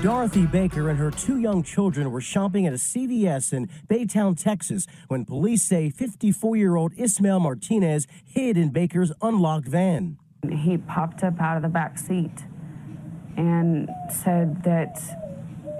[0.00, 4.86] Dorothy Baker and her two young children were shopping at a CVS in Baytown, Texas,
[5.08, 10.16] when police say 54 year old Ismael Martinez hid in Baker's unlocked van.
[10.48, 12.44] He popped up out of the back seat
[13.36, 15.02] and said that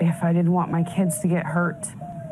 [0.00, 1.86] if I didn't want my kids to get hurt,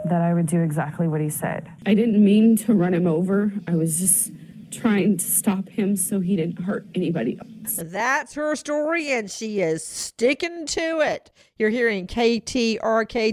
[0.04, 1.70] that I would do exactly what he said.
[1.86, 3.52] I didn't mean to run him over.
[3.68, 4.32] I was just
[4.70, 7.80] trying to stop him so he didn't hurt anybody else.
[7.82, 11.30] That's her story, and she is sticking to it.
[11.58, 12.78] You're hearing KTRK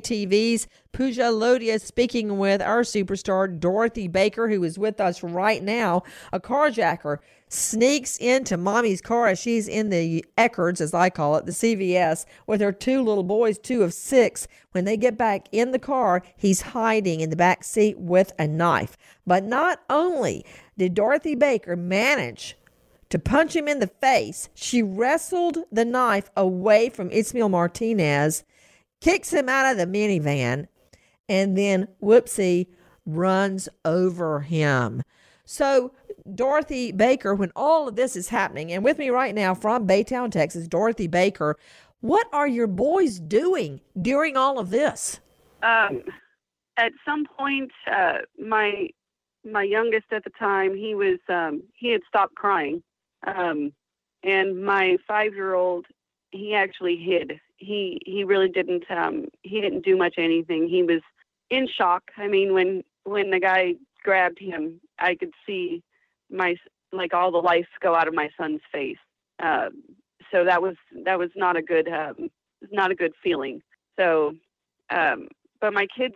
[0.01, 6.03] TV's Pooja Lodhia speaking with our superstar Dorothy Baker, who is with us right now.
[6.31, 7.17] A carjacker
[7.49, 12.25] sneaks into mommy's car as she's in the Eckerd's, as I call it, the CVS,
[12.47, 14.47] with her two little boys, two of six.
[14.71, 18.47] When they get back in the car, he's hiding in the back seat with a
[18.47, 18.97] knife.
[19.27, 20.45] But not only
[20.77, 22.57] did Dorothy Baker manage
[23.09, 28.43] to punch him in the face, she wrestled the knife away from Ismael Martinez,
[28.99, 30.67] kicks him out of the minivan,
[31.29, 32.67] and then whoopsie
[33.05, 35.03] runs over him.
[35.45, 35.93] So
[36.33, 40.31] Dorothy Baker, when all of this is happening, and with me right now from Baytown,
[40.31, 41.57] Texas, Dorothy Baker,
[42.01, 45.19] what are your boys doing during all of this?
[45.61, 46.03] Um,
[46.77, 48.89] at some point, uh, my
[49.45, 52.81] my youngest at the time, he was um, he had stopped crying,
[53.25, 53.71] um,
[54.23, 55.85] and my five year old,
[56.31, 57.39] he actually hid.
[57.57, 60.67] He he really didn't um, he didn't do much anything.
[60.67, 61.01] He was
[61.49, 62.03] in shock.
[62.17, 65.83] I mean, when when the guy grabbed him, I could see
[66.29, 66.55] my
[66.91, 68.97] like all the life go out of my son's face.
[69.41, 69.69] Uh,
[70.31, 70.75] so that was
[71.05, 72.29] that was not a good um,
[72.71, 73.61] not a good feeling.
[73.97, 74.33] So,
[74.89, 75.27] um,
[75.61, 76.15] but my kids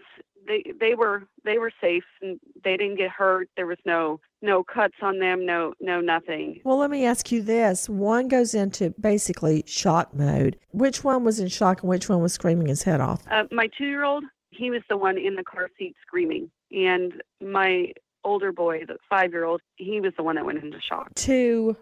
[0.50, 3.50] they they were they were safe and they didn't get hurt.
[3.56, 6.60] There was no no cuts on them, no no nothing.
[6.66, 7.88] Well, let me ask you this.
[7.88, 10.58] One goes into basically shock mode.
[10.72, 13.24] Which one was in shock and which one was screaming his head off?
[13.32, 17.22] Uh, my two year old, he was the one in the car seat screaming, and
[17.40, 17.94] my
[18.26, 21.14] older boy, the five year old, he was the one that went into shock.
[21.14, 21.78] To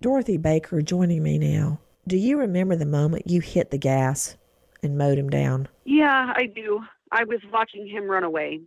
[0.00, 1.80] Dorothy Baker joining me now.
[2.06, 4.36] Do you remember the moment you hit the gas
[4.82, 5.68] and mowed him down?
[5.84, 6.80] Yeah, I do.
[7.12, 8.60] I was watching him run away,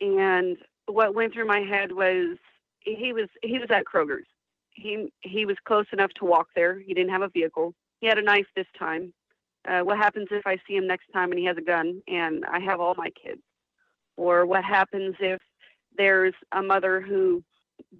[0.00, 2.36] and what went through my head was
[2.80, 4.26] he was he was at Kroger's.
[4.70, 6.78] He he was close enough to walk there.
[6.80, 7.74] He didn't have a vehicle.
[8.00, 9.14] He had a knife this time.
[9.66, 12.44] Uh, what happens if I see him next time and he has a gun and
[12.46, 13.42] I have all my kids?
[14.16, 15.40] Or what happens if
[15.96, 17.44] there's a mother who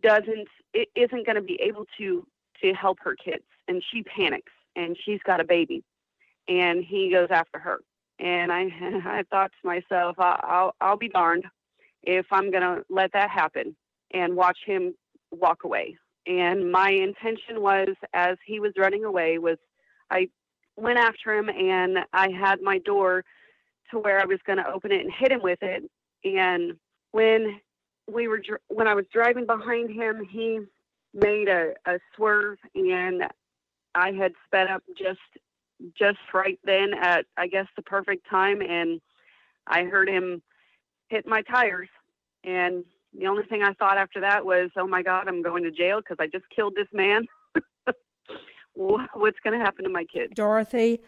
[0.02, 2.26] doesn't isn't going to be able to
[2.60, 5.84] to help her kids and she panics and she's got a baby
[6.48, 7.80] and he goes after her
[8.22, 8.62] and i
[9.06, 11.46] i thought to myself i'll i'll I'll be darned
[12.04, 13.76] if i'm to let that happen
[14.14, 14.94] and watch him
[15.32, 15.96] walk away.
[16.26, 19.58] And my intention was as he was running away was
[20.10, 20.28] i
[20.76, 23.24] went after him and i had my door
[23.90, 25.84] to where i was going to open it and hit him with it.
[26.24, 26.74] And
[27.12, 27.60] when
[28.12, 30.60] we were when I was driving behind him, he
[31.14, 33.24] made a, a swerve, and
[33.94, 35.20] I had sped up just
[35.98, 39.00] just right then at I guess the perfect time, and
[39.66, 40.42] I heard him
[41.08, 41.88] hit my tires,
[42.44, 42.84] and
[43.18, 46.00] the only thing I thought after that was, "Oh my God, I'm going to jail
[46.00, 47.26] because I just killed this man."
[48.74, 50.32] What's going to happen to my kids?
[50.34, 51.00] Dorothy,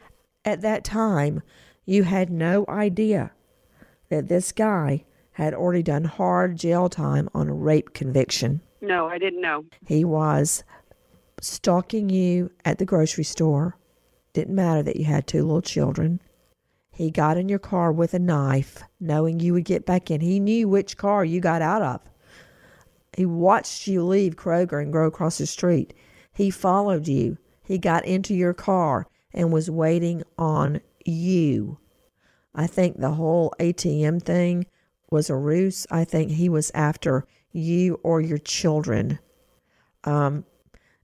[0.44, 1.42] at that time,
[1.86, 3.32] you had no idea
[4.10, 8.60] that this guy had already done hard jail time on a rape conviction.
[8.80, 9.64] No, I didn't know.
[9.86, 10.62] He was
[11.40, 13.76] stalking you at the grocery store.
[14.34, 16.20] Didn't matter that you had two little children.
[16.90, 20.20] He got in your car with a knife, knowing you would get back in.
[20.20, 22.00] He knew which car you got out of.
[23.16, 25.94] He watched you leave Kroger and go across the street.
[26.32, 27.38] He followed you.
[27.62, 31.78] He got into your car and was waiting on you.
[32.54, 34.66] I think the whole ATM thing
[35.10, 35.86] was a ruse.
[35.90, 39.18] I think he was after you or your children.
[40.04, 40.44] Um,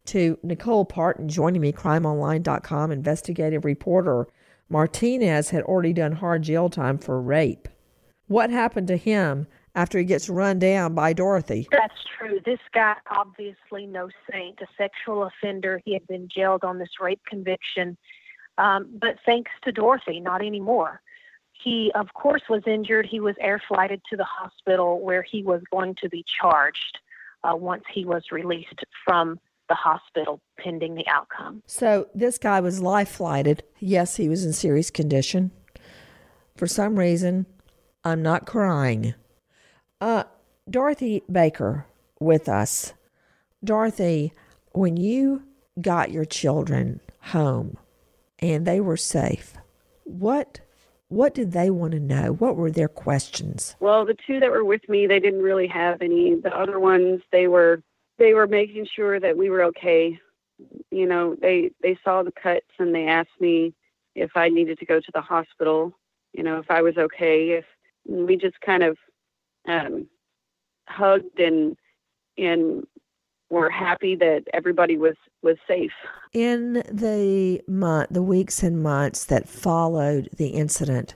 [0.07, 4.27] to Nicole Partin joining me, crimeonline.com investigative reporter.
[4.69, 7.69] Martinez had already done hard jail time for rape.
[8.29, 11.69] What happened to him after he gets run down by Dorothy?
[11.73, 12.41] That's true.
[12.45, 15.81] This guy, obviously no saint, a sexual offender.
[15.85, 17.97] He had been jailed on this rape conviction.
[18.59, 21.01] Um, but thanks to Dorothy, not anymore.
[21.53, 23.07] He, of course, was injured.
[23.07, 26.99] He was air flighted to the hospital where he was going to be charged
[27.43, 29.39] uh, once he was released from
[29.71, 31.63] the hospital pending the outcome.
[31.67, 33.63] So this guy was life flighted.
[33.79, 35.53] Yes, he was in serious condition.
[36.57, 37.47] For some reason,
[38.05, 39.15] I'm not crying.
[40.01, 40.25] Uh,
[40.69, 41.87] Dorothy Baker
[42.19, 42.95] with us.
[43.63, 44.33] Dorothy,
[44.73, 45.45] when you
[45.81, 47.77] got your children home
[48.41, 49.55] and they were safe,
[50.05, 50.61] what
[51.09, 52.33] what did they want to know?
[52.35, 53.75] What were their questions?
[53.81, 56.37] Well, the two that were with me, they didn't really have any.
[56.37, 57.83] The other ones, they were
[58.21, 60.17] they were making sure that we were okay.
[60.93, 63.75] You know, they they saw the cuts and they asked me
[64.15, 65.93] if I needed to go to the hospital,
[66.33, 67.65] you know, if I was okay, if
[68.07, 68.97] we just kind of
[69.67, 70.07] um,
[70.87, 71.77] hugged and
[72.37, 72.87] and
[73.49, 75.93] were happy that everybody was was safe.
[76.33, 81.15] In the month, the weeks and months that followed the incident,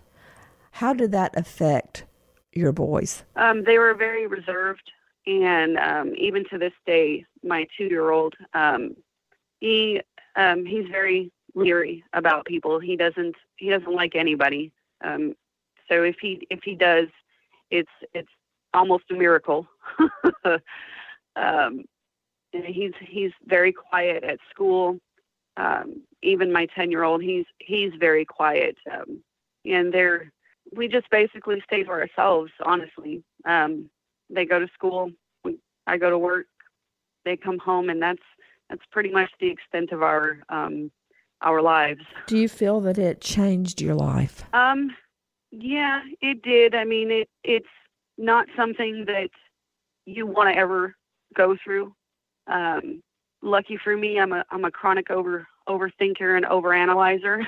[0.73, 2.05] how did that affect
[2.53, 3.25] your boys?
[3.37, 4.91] Um, they were very reserved,
[5.27, 8.95] and um, even to this day, my two-year-old, um,
[9.61, 10.01] he
[10.37, 12.79] um, he's very leery about people.
[12.79, 14.73] He doesn't he doesn't like anybody.
[15.03, 15.35] Um,
[15.89, 17.09] so if he if he does,
[17.71, 18.29] it's it's
[18.73, 19.67] almost a miracle.
[21.37, 21.85] um,
[22.53, 24.99] he's he's very quiet at school.
[25.57, 28.77] Um, even my ten year old, he's he's very quiet.
[28.93, 29.23] Um,
[29.65, 30.33] and they're
[30.73, 32.51] we just basically stay to ourselves.
[32.65, 33.89] Honestly, um,
[34.31, 35.11] they go to school.
[35.45, 36.47] We, I go to work.
[37.25, 38.23] They come home, and that's
[38.69, 40.91] that's pretty much the extent of our um,
[41.43, 42.03] our lives.
[42.27, 44.45] Do you feel that it changed your life?
[44.53, 44.91] Um,
[45.51, 46.75] yeah, it did.
[46.75, 47.67] I mean, it it's
[48.19, 49.31] not something that
[50.07, 50.95] you want to ever
[51.35, 51.95] go through.
[52.47, 53.03] Um,
[53.43, 57.47] lucky for me, I'm a I'm a chronic over overthinker and overanalyzer.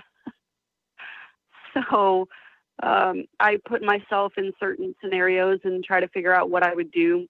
[1.75, 2.29] so
[2.83, 6.91] um, I put myself in certain scenarios and try to figure out what I would
[6.91, 7.27] do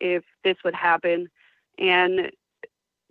[0.00, 1.28] if this would happen.
[1.78, 2.30] And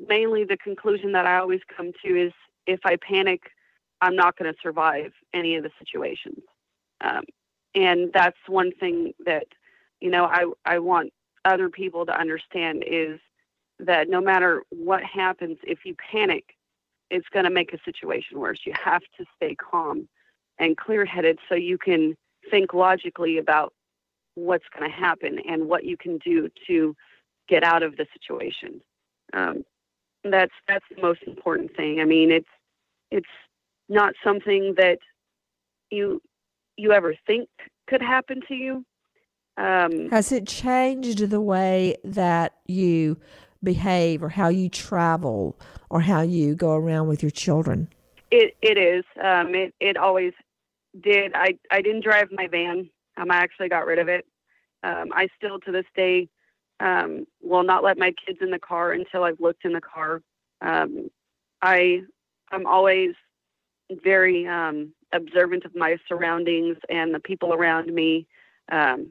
[0.07, 2.33] mainly the conclusion that I always come to is
[2.65, 3.41] if I panic,
[4.01, 6.41] I'm not going to survive any of the situations.
[7.01, 7.23] Um,
[7.73, 9.47] and that's one thing that,
[10.01, 11.13] you know, I, I want
[11.45, 13.19] other people to understand is
[13.79, 16.55] that no matter what happens, if you panic,
[17.09, 18.59] it's going to make a situation worse.
[18.65, 20.09] You have to stay calm
[20.59, 22.15] and clear headed so you can
[22.49, 23.73] think logically about
[24.35, 26.95] what's going to happen and what you can do to
[27.49, 28.81] get out of the situation.
[29.33, 29.63] Um,
[30.23, 31.99] that's that's the most important thing.
[31.99, 32.47] I mean, it's
[33.11, 33.27] it's
[33.89, 34.99] not something that
[35.89, 36.21] you
[36.75, 37.49] you ever think
[37.87, 38.85] could happen to you.
[39.57, 43.17] Um, Has it changed the way that you
[43.63, 47.89] behave or how you travel or how you go around with your children?
[48.29, 49.03] It it is.
[49.23, 50.33] Um, it it always
[51.01, 51.33] did.
[51.35, 52.89] I I didn't drive my van.
[53.17, 54.25] Um, I actually got rid of it.
[54.83, 56.29] Um, I still to this day
[56.79, 60.21] um, will not let my kids in the car until I've looked in the car.
[60.61, 61.09] Um,
[61.61, 62.01] I
[62.51, 63.13] I'm always
[64.03, 68.27] very um, observant of my surroundings and the people around me.
[68.71, 69.09] Um,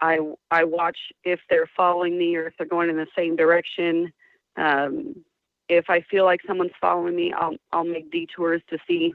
[0.00, 0.18] I
[0.50, 4.12] I watch if they're following me or if they're going in the same direction.
[4.56, 5.24] Um,
[5.68, 9.14] if I feel like someone's following me, I'll I'll make detours to see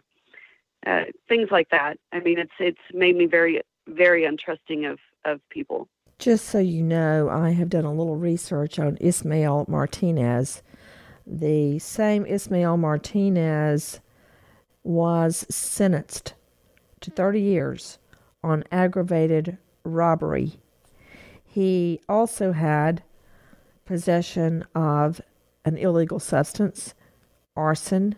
[0.86, 1.98] uh, things like that.
[2.12, 5.88] I mean, it's it's made me very very untrusting of of people.
[6.20, 10.62] Just so you know, I have done a little research on Ismael Martinez.
[11.26, 14.00] The same Ismael Martinez
[14.84, 16.34] was sentenced
[17.00, 17.98] to 30 years
[18.44, 20.60] on aggravated robbery.
[21.44, 23.04] He also had
[23.86, 25.22] possession of
[25.66, 26.94] an illegal substance,
[27.56, 28.16] arson,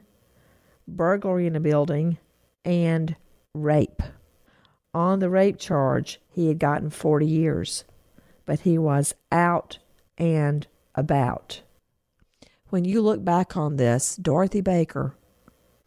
[0.88, 2.18] burglary in a building,
[2.66, 3.16] and
[3.54, 4.02] rape.
[4.94, 7.84] On the rape charge, he had gotten 40 years,
[8.46, 9.80] but he was out
[10.18, 11.62] and about.
[12.70, 15.16] When you look back on this, Dorothy Baker,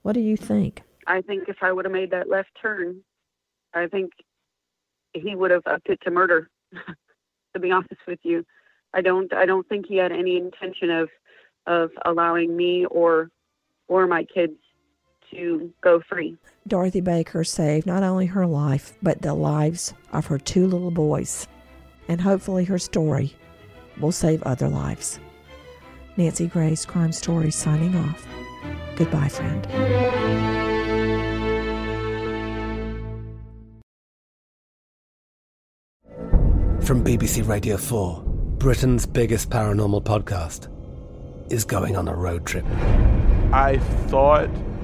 [0.02, 0.82] what do you think?
[1.06, 3.02] I think if I would have made that left turn,
[3.74, 4.12] I think
[5.12, 6.50] he would have upped it to murder.
[7.54, 8.44] to be honest with you,
[8.92, 9.32] I don't.
[9.32, 11.08] I don't think he had any intention of
[11.66, 13.30] of allowing me or
[13.88, 14.58] or my kids
[15.30, 16.36] to go free.
[16.66, 21.46] Dorothy Baker saved not only her life, but the lives of her two little boys.
[22.08, 23.34] And hopefully her story
[24.00, 25.18] will save other lives.
[26.16, 28.26] Nancy Grace, Crime Story, signing off.
[28.96, 29.66] Goodbye, friend.
[36.86, 38.22] From BBC Radio 4,
[38.58, 40.68] Britain's biggest paranormal podcast
[41.52, 42.64] is going on a road trip.
[43.52, 44.48] I thought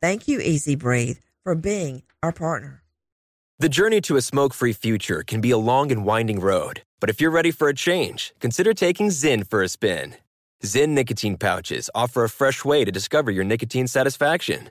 [0.00, 2.82] Thank you, Easy Breathe, for being our partner.
[3.58, 7.08] The journey to a smoke free future can be a long and winding road, but
[7.08, 10.16] if you're ready for a change, consider taking Zyn for a spin.
[10.62, 14.70] Zyn nicotine pouches offer a fresh way to discover your nicotine satisfaction